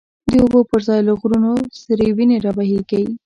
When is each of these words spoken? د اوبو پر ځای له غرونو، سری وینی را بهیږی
د 0.29 0.31
اوبو 0.43 0.59
پر 0.69 0.79
ځای 0.87 1.01
له 1.07 1.13
غرونو، 1.19 1.53
سری 1.81 2.07
وینی 2.17 2.37
را 2.45 2.51
بهیږی 2.57 3.03